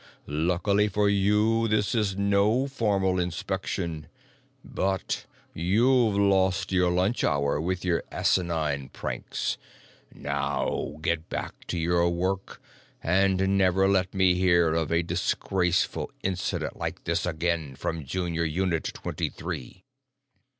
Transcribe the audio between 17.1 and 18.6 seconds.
again from Junior